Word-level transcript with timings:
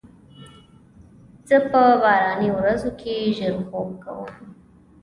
زه 1.47 1.57
په 1.69 1.81
باراني 2.01 2.49
ورځو 2.57 2.89
کې 2.99 3.15
ژر 3.37 3.55
خوب 3.67 3.89
کوم. 4.03 4.31